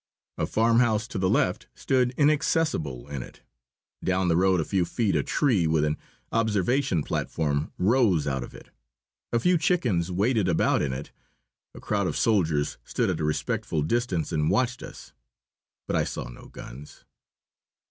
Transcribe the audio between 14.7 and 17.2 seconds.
us. But I saw no guns.